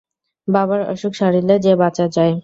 [0.47, 2.33] বাবার অসুখ সারিলে যে বাঁচা যায়!